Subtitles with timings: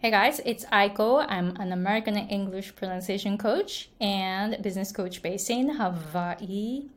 [0.00, 1.26] Hey guys, it's Aiko.
[1.28, 6.88] I'm an American English pronunciation coach and business coach based in Hawaii.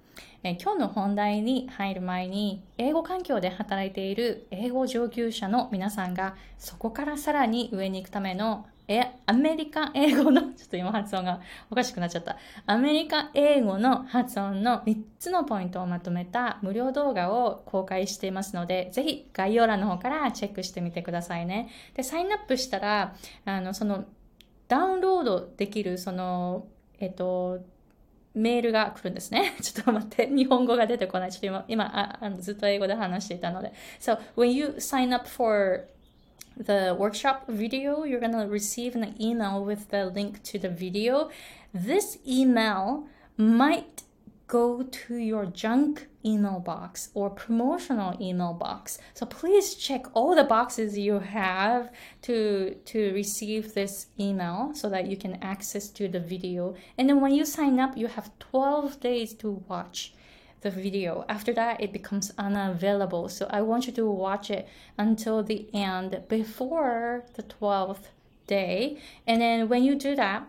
[0.43, 12.37] え今日の本題に入る前に、英語環境で働いている英語上級者の皆さんが、そこからさらに上に行くためのえ、アメリカ英語の、ちょっと今発音がおかしくなっちゃった。
[12.65, 21.69] アメリカ英語の発音の3つのポイントをまとめた無料動画を公開していますので、ぜひ概要欄の方からチェックしてみてくださいね。
[21.95, 23.15] で、サインアップしたら、
[23.45, 24.05] あの、その、
[24.67, 26.67] ダウンロードできる、その、
[26.99, 27.59] えっと、
[28.33, 29.55] メールが来るんですね。
[29.61, 30.27] ちょっと待って。
[30.27, 31.31] 日本語が出てこない。
[31.31, 33.73] ちょっと今、今ああのずっと英語で話していたので。
[33.99, 35.87] So, when you sign up for
[36.57, 41.29] the workshop video, you're going to receive an email with the link to the video.
[41.73, 44.03] This email might
[44.51, 48.99] go to your junk email box or promotional email box.
[49.13, 51.89] So please check all the boxes you have
[52.23, 56.75] to to receive this email so that you can access to the video.
[56.97, 60.13] And then when you sign up, you have 12 days to watch
[60.61, 61.25] the video.
[61.27, 63.29] After that, it becomes unavailable.
[63.29, 68.09] So I want you to watch it until the end before the 12th
[68.47, 68.97] day.
[69.27, 70.47] And then when you do that,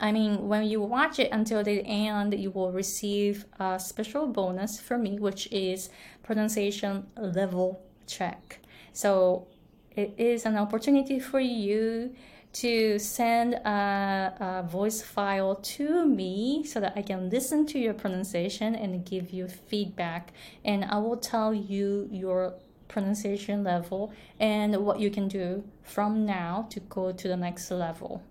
[0.00, 4.80] I mean, when you watch it until the end, you will receive a special bonus
[4.80, 5.90] for me, which is
[6.22, 8.60] pronunciation level check.
[8.92, 9.46] So
[9.94, 12.14] it is an opportunity for you
[12.53, 17.93] to send a, a, voice file to me so that I can listen to your
[17.93, 20.31] pronunciation and give you feedback.
[20.63, 22.53] And I will tell you your
[22.87, 28.23] pronunciation level and what you can do from now to go to the next level.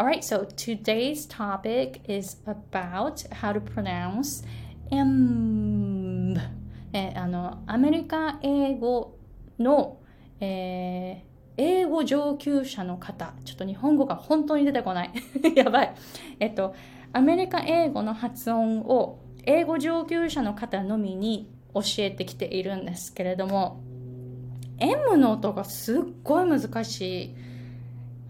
[0.00, 4.42] All right, so today's topic is about how to pronounce
[4.90, 6.34] M
[6.92, 9.18] えあのアメリカ英語
[9.58, 9.98] の、
[10.40, 11.29] えー
[11.61, 15.11] 英語上級者の方、ちょっと日本語が本当に出てこない。
[15.55, 15.93] やばい。
[16.39, 16.73] えっと、
[17.13, 23.79] アメリカ英語の発音を英語上級者の方のみに教えてきているんですけれども、
[24.79, 27.35] M の音がすっごい難しい。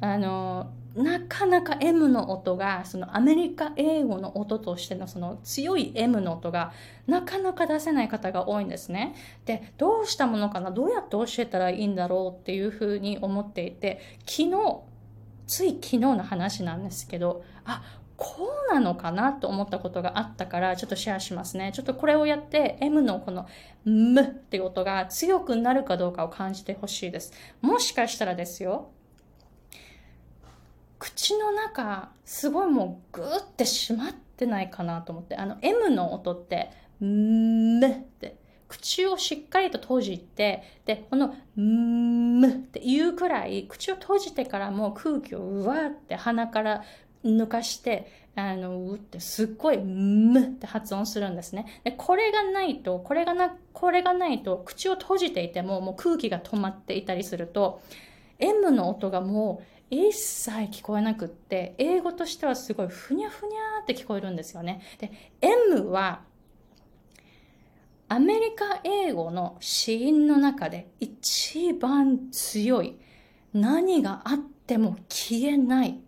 [0.02, 6.74] あの、なかなか M の音がそのアメリカ英語の音としてのその強い M の音が
[7.08, 9.16] なかなか出せない方が多いんですね。
[9.46, 10.72] で、どうしたものかな？
[10.72, 14.82] どうやって教えたらいいんだろうっていうふうに思っていて、昨日、
[15.48, 17.84] つい昨日の話なんですけど、あ、
[18.18, 21.72] こうなのかなと思ったことがあったからちょっとシェアしますね。
[21.74, 23.48] ちょっとこれをやって M のこの
[23.88, 27.34] M っていう音が強くなるかどうかを感じてほしいです。
[27.62, 28.92] もしかしたらですよ、
[31.02, 35.36] 口の中すごいもうグーって閉まってないかなと思って。
[35.36, 36.70] あの M の音って
[37.04, 37.90] 「ん」っ
[38.20, 38.40] て。
[38.68, 46.84] 口をしっかりと閉じてでこの「ん」っていうくらい口を閉じてからもう空気をうわって鼻から
[47.26, 51.66] 抜かしてあのうってすっごい「む」って発音するんですね。
[51.84, 57.82] でこれがないとこれがなこれがないと口を閉じていてももう空気が止まっていたりすると
[58.42, 64.82] M の音がもう一切聞こえなくって、英語としてはすごいふにゃふにゃって聞こえるんですよね。
[65.00, 66.22] で、M は、
[68.08, 73.00] アメリカ英語の子音の中で一番強い。
[73.54, 76.00] 何があっても消えない。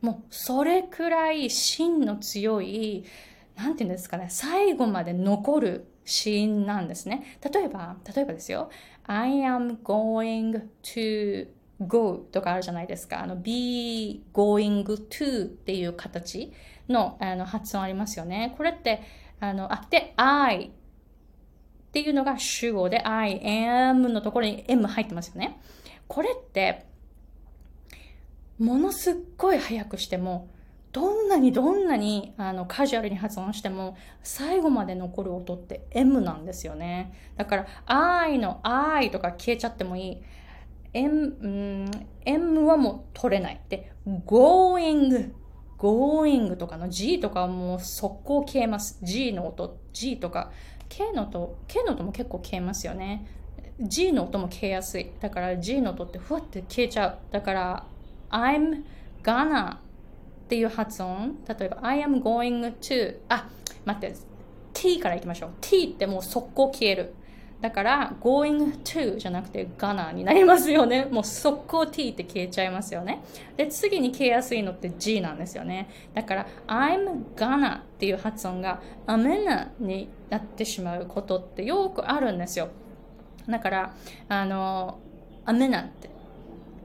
[0.00, 3.04] もうそれくらい芯の強い、
[3.56, 7.38] なんて言うんですかね、最後まで残る子音なんですね。
[7.52, 8.70] 例えば、例えばですよ。
[9.04, 11.48] I am going to
[11.80, 13.22] go とかあるじゃないですか。
[13.22, 16.52] あの be going to っていう形
[16.88, 18.54] のあの発音ありますよね。
[18.56, 19.02] これって、
[19.40, 20.70] あの、あ、で、I っ
[21.92, 25.60] ていうのが主語で I am のところに M 入ってますよね。
[26.08, 26.86] これって、
[28.58, 30.48] ものすっごい早くしても、
[30.92, 37.12] どんなにどんなにあのカジュアルに発音しても最後まで残る音って M なんですよね。
[37.36, 40.22] だから I の I とか消えちゃってもいい。
[40.94, 41.90] M、うん、
[42.24, 43.60] M はもう取れない。
[43.68, 43.92] で、
[44.26, 45.32] going,
[45.78, 48.98] going とかの G とかはもう速攻消えます。
[49.02, 50.52] G の音、G とか、
[50.88, 53.26] K の音、K の音も結構消えますよね。
[53.80, 55.10] G の音も消えやすい。
[55.20, 57.18] だから G の音ってふわって消えちゃう。
[57.32, 57.86] だから、
[58.30, 58.84] I'm
[59.22, 59.78] gonna っ
[60.48, 61.38] ていう発音。
[61.48, 63.48] 例えば、I am going to あ、
[63.84, 64.16] 待って、
[64.72, 65.50] T からいきましょう。
[65.60, 67.14] T ってもう速攻消える。
[67.60, 71.06] だから going to じゃなくて gonna になりますよね。
[71.10, 73.22] もう速攻 t って消えちゃいますよね。
[73.56, 75.88] で、次に消えやすいのって g なんですよね。
[76.12, 82.68] だから I'm gonna っていう発音が amena になってしまうことってよくあるんですよ。
[83.48, 83.94] だから、
[84.28, 84.98] あの、
[85.44, 86.10] amena って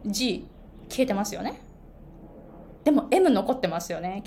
[0.05, 0.47] g
[0.89, 1.59] 消えてますよね。
[2.83, 4.23] でも M 残ってますよね。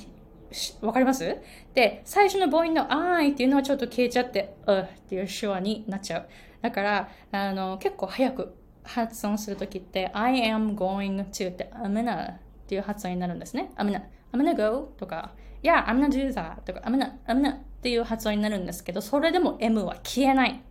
[0.80, 1.36] わかります？
[1.74, 6.28] で、最初の母音の I っていうのはちょっと消えちゃって、うっていう手話になっちゃう。
[6.60, 8.54] だから、あの、結構早く
[8.84, 13.70] 発音するときって、I am going to って、I'm gonna っていう発音になるんですね。
[13.76, 14.02] I'm gonna,
[14.32, 15.32] I'm gonna go とか、
[15.62, 20.62] Yeah, I'm gonna do that とか、I'm gonna, I'm gonna っていう発音になるんですけど、それでも M は消えない。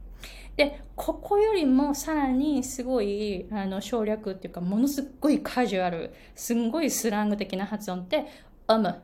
[0.58, 8.26] で、ここよりもさらにすごいあの省略っていうか、ものすごいカジュアル、すんごいスラング的な発音って、
[8.68, 8.96] um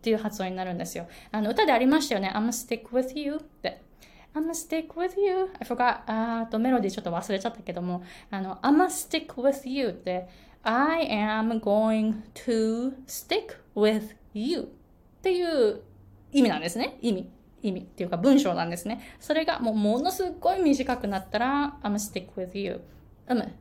[0.00, 1.06] っていう発音になるんですよ。
[1.30, 2.32] あの歌でありましたよね。
[2.34, 3.82] I'm stick with you って。
[4.34, 5.50] I'm a stick with you.
[5.58, 6.02] I forgot.
[6.06, 10.28] あとメロディーちょっと忘れちゃったけども、あの、I'm a stick with you って、
[10.62, 14.64] I am going to stick with you っ
[15.22, 15.82] ていう
[16.32, 16.96] 意味なんですね。
[17.02, 17.28] 意味。
[17.62, 19.00] 意味っていうか文章なんですね。
[19.18, 22.80] それがもうものすごい短くなったら I'm a stick with you.
[23.28, 23.52] うむ。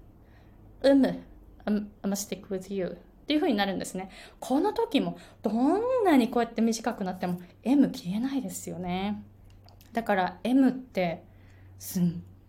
[0.84, 1.24] うむ。
[1.66, 2.98] I'm, I'm a stick with you.
[3.30, 4.10] っていう風になるんですね。
[4.40, 9.22] この時もどんなにこうやって短くなっても M 消えないですよね。
[9.94, 11.24] だから M って
[11.78, 12.04] すっ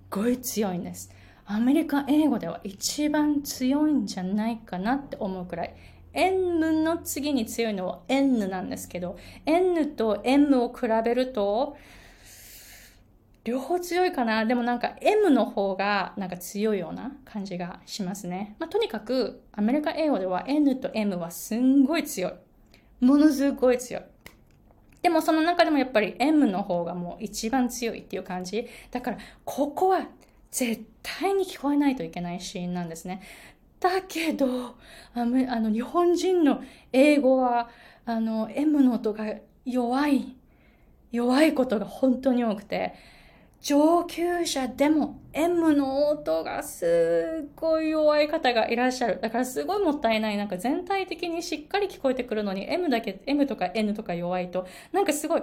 [0.08, 1.12] ごい強いんです。
[1.44, 5.74] アメリカ英語では一番強いんじゃないかなって思うくらい。
[6.14, 11.76] N の次に強いのは N なんですけど、N と M を比べると、
[13.44, 18.54] 両方強いかなでもなんか M の方がなんか強いような感じがしますね。
[18.58, 22.32] まあ、とにかくアメリカ英語では N と M はすんごい強い。
[23.04, 24.02] ものすごい強い。
[25.02, 28.68] でもその中でもやっぱり M の方がもう一番強いっていう感じ。
[28.90, 30.06] だからここは
[30.50, 33.22] 絶対に聞こえないといけないシーンなんですね。
[33.78, 34.76] だけど、
[35.14, 37.70] あの日本人の英語は
[38.04, 39.24] あの M の音が
[39.64, 40.36] 弱い、
[41.12, 42.94] 弱いことが本当に多くて、
[43.60, 49.20] 上級者でも M の音がすっごい弱い方がいらっしゃる。
[49.20, 50.36] だからすごいもったいない。
[50.36, 55.42] なんか全体的にしっかり聞こえてくるのに M だけ、M とか N とか弱いと、なんかすごい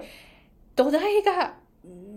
[0.75, 1.55] 土台が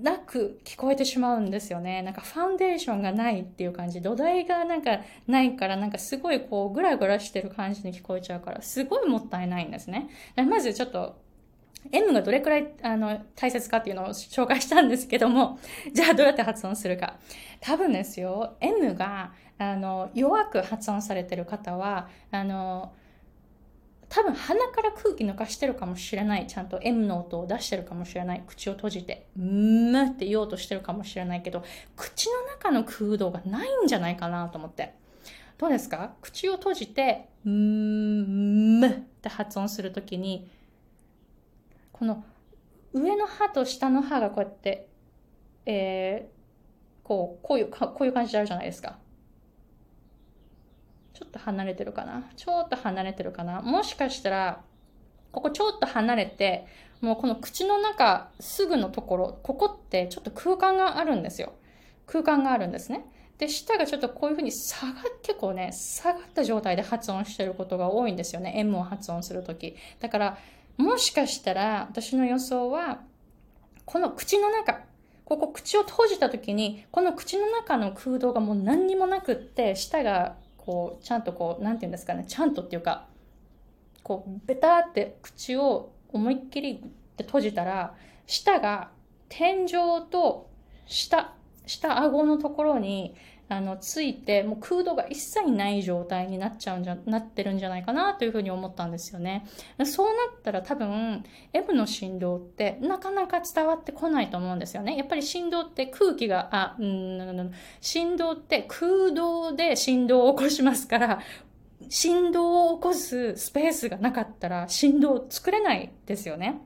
[0.02, 2.00] なく聞こえてしまうんですよね。
[2.00, 4.00] なんかファンデーションがないっていう感じ。
[4.00, 10.08] 土台がなんかないから、なんかすごいこうグラグラしてる感じに聞こえちゃうから、すごいもったいないんですね。
[10.48, 11.20] まずちょっと
[11.92, 15.58] M がどれくらいあの大切かっていうのを紹介したんですけども、
[15.92, 17.18] じゃあどうやって発音するか。
[17.60, 22.92] 多分ですよ、M があの弱く発音されてる方は、あの
[24.08, 26.46] 多分鼻から空気抜かしてるかもしれない。
[26.48, 28.42] ちゃんと M の音を出してるかもしれない。
[28.46, 31.62] 口を閉じて、んーって言おうとしてるかもしれないけど、
[31.96, 34.94] 口の中の空洞がないんじゃないかなと思って。
[35.58, 36.14] どうですか？
[36.22, 40.50] 口を閉じて、んーって発音するときに、
[42.00, 42.24] この
[42.94, 44.88] 上の歯と下の歯がこうやって、
[45.66, 48.96] えー、こう、こういう、こういう感じであるじゃないですか。
[51.12, 52.24] ちょっと離れてるかな？
[52.36, 53.60] ちょっと離れてるかな？
[53.60, 54.62] もしかしたら、
[55.30, 56.66] ここちょっと離れて、
[57.02, 61.52] もうこの口の中すぐのところ、ここってちょっと空間があるんですよ。
[62.06, 63.04] 空間があるんですね。
[63.36, 68.54] で、舌がちょっとこういうふうに下が、結構ね、下がった状態で発音してることが多いんですよね。
[68.56, 69.76] M を発音するとき。
[70.00, 70.38] だから、
[70.80, 73.00] もしかしたら私の予想は、
[73.84, 74.80] この口の中、
[75.24, 83.06] ここ口を閉じた時に、この口の中の空洞がもう何にもなくって、舌がこう、ちゃんとこう、なんて言うんですかね、ちゃんとっていうか、
[84.02, 86.78] こう、ベターって口を思いっきりっ
[87.16, 87.94] て閉じたら、
[88.26, 88.90] 舌が
[89.28, 89.72] 天井
[90.10, 90.48] と
[90.86, 91.34] 下、
[91.66, 93.14] 下顎のところに
[93.50, 99.44] あの、ついて、もう空洞が一切ない状態になっちゃうんじゃ、なってるんじゃないかなというふうに思ったんですよね。
[99.84, 104.96] そうなったら多分、M の振動ってなかなか伝わってこないと思うんですよね。
[104.96, 111.20] やっぱり振動って空気が、あ、うん、振動って空洞で振動を起こしますから、
[111.88, 116.60] 振動を起こすスペースがなかったら振動を作れないですよね。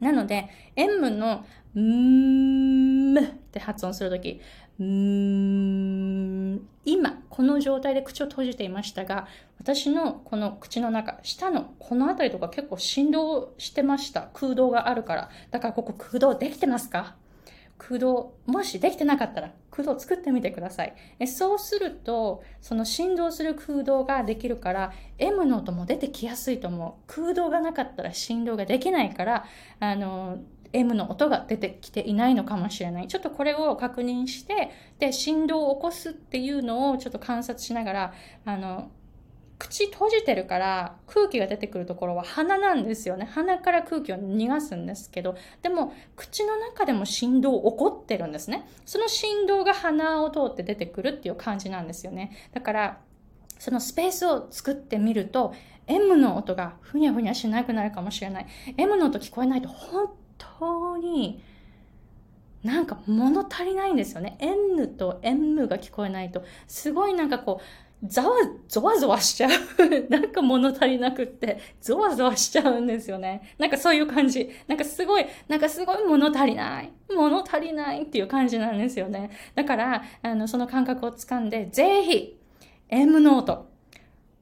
[0.00, 4.40] なので、M の、んーって発音するとき、
[4.80, 6.68] うーん。
[6.84, 9.26] 今この状態で口を閉じていましたが
[9.58, 14.28] 私のこの口の中下のこの辺りとか結構振動してました。
[14.34, 15.30] 空洞があるから。
[15.50, 17.16] だからここ空洞できてますか？
[17.76, 20.94] 空洞もしできてなかったら空洞作ってみてください。
[21.18, 27.02] えそうするとその振動する空洞ができるから M の音も出てきやすいと思う。
[27.06, 29.44] 空洞がなかったら振動ができないから
[29.80, 30.38] あの
[30.74, 33.08] M の音が出てきていないのかもしれない。
[33.08, 38.12] ちょっとこれを確認して、で、振動を起こすっていうのをちょっと観察しながら、
[38.44, 38.90] あの、
[39.56, 43.24] 口閉じてるから空気が出てくるところは鼻なんですよね。
[43.32, 48.68] 鼻から空気を逃がすんですけど、でも口の中でも振動起こってるんですね。
[48.84, 52.32] その振動が鼻を通って出てくるっていう感じなんですよね。
[52.52, 53.00] だから、
[53.58, 55.54] そのスペースを作ってみると
[55.86, 58.46] M の音がふにゃふにゃしなくなるかもしれない。
[58.76, 60.10] M の音聞こえないと本
[61.04, 61.42] に
[62.64, 64.36] なんか物足りないんですよね。
[64.40, 67.64] N と M が聞こえないと、すごいなんかこう、
[68.06, 68.36] ざわ、
[68.68, 69.50] ゾワゾワしちゃう。
[70.10, 73.54] なんか物足りなくって、ゾワゾワしちゃうんですよね。
[73.58, 74.50] なんかそういう感じ。
[74.66, 76.90] なんかすごい、なんかすごい物足りない。
[77.14, 79.30] 物足りないっていう感じなんですよね。
[79.54, 82.38] だから、あの、その感覚をつかんで、ぜひ、
[82.88, 83.52] M ノート、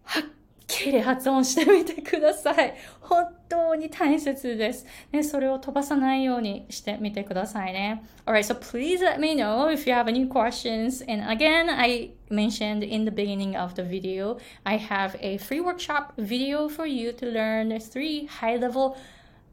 [0.05, 0.25] はっ
[0.68, 2.76] きり発音してみてください。
[3.00, 4.86] 本当に大切です。
[5.12, 8.04] ね、それを飛ばさないようにしてみてくださいね。
[8.26, 11.02] Alright, so please let me know if you have any questions.
[11.10, 16.14] And again, I mentioned in the beginning of the video, I have a free workshop
[16.18, 18.98] video for you to learn three high level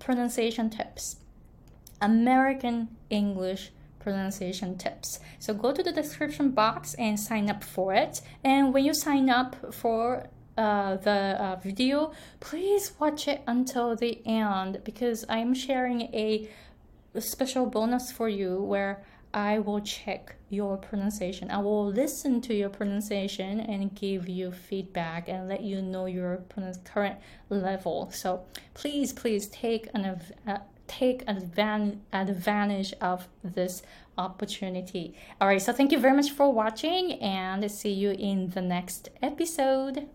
[0.01, 1.19] pronunciation tips.
[2.03, 5.21] American English pronunciation tips.
[5.39, 8.21] So go to the description box and sign up for it.
[8.43, 10.27] And when you sign up for
[10.60, 12.12] uh, the uh, video,
[12.42, 16.50] please watch it until the end because I'm sharing a,
[17.18, 21.50] special bonus for you where I will check your pronunciation.
[21.50, 26.44] I will listen to your pronunciation and give you feedback and let you know your
[26.84, 27.18] current
[27.50, 28.12] level.
[28.12, 28.44] So
[28.76, 33.82] please, please take an uh, take advan- advantage of this
[34.18, 35.16] opportunity.
[35.42, 39.10] All right, so thank you very much for watching and see you in the next
[39.22, 40.10] episode.